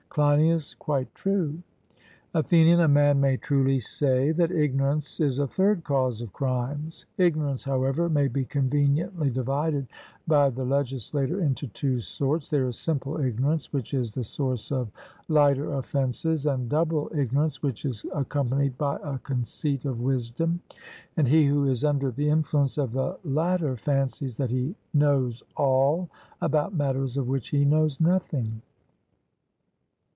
CLEINIAS: 0.11 0.73
Quite 0.73 1.15
true. 1.15 1.59
ATHENIAN: 2.33 2.81
A 2.81 2.87
man 2.89 3.21
may 3.21 3.37
truly 3.37 3.79
say 3.79 4.33
that 4.33 4.51
ignorance 4.51 5.21
is 5.21 5.39
a 5.39 5.47
third 5.47 5.85
cause 5.85 6.19
of 6.21 6.33
crimes. 6.33 7.05
Ignorance, 7.17 7.63
however, 7.63 8.09
may 8.09 8.27
be 8.27 8.43
conveniently 8.43 9.29
divided 9.29 9.87
by 10.27 10.49
the 10.49 10.65
legislator 10.65 11.39
into 11.39 11.65
two 11.67 12.01
sorts: 12.01 12.49
there 12.49 12.67
is 12.67 12.77
simple 12.77 13.21
ignorance, 13.21 13.71
which 13.71 13.93
is 13.93 14.11
the 14.11 14.25
source 14.25 14.69
of 14.69 14.91
lighter 15.29 15.75
offences, 15.75 16.45
and 16.45 16.67
double 16.67 17.09
ignorance, 17.15 17.63
which 17.63 17.85
is 17.85 18.05
accompanied 18.13 18.77
by 18.77 18.97
a 19.05 19.17
conceit 19.19 19.85
of 19.85 20.01
wisdom; 20.01 20.59
and 21.15 21.29
he 21.29 21.45
who 21.45 21.63
is 21.63 21.85
under 21.85 22.11
the 22.11 22.27
influence 22.29 22.77
of 22.77 22.91
the 22.91 23.17
latter 23.23 23.77
fancies 23.77 24.35
that 24.35 24.49
he 24.49 24.75
knows 24.93 25.41
all 25.55 26.09
about 26.41 26.75
matters 26.75 27.15
of 27.15 27.29
which 27.29 27.47
he 27.47 27.63
knows 27.63 28.01
nothing. 28.01 28.61